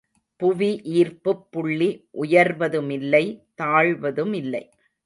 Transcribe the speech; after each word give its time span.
புவி 0.39 0.81
ஈர்ப்புப் 0.93 1.43
புள்ளி 1.51 1.89
உயர்வதுமில்லை 2.21 3.23
தாழ்வதுமில்லை. 3.61 4.63